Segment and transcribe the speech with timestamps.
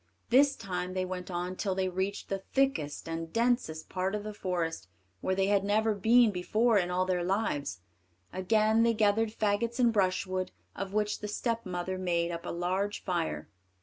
[0.31, 4.33] This time they went on till they reached the thickest and densest part of the
[4.33, 4.87] forest,
[5.19, 7.81] where they had never been before in all their lives.
[8.33, 13.47] Again they gathered faggots and brushwood, of which the stepmother made up a large fire.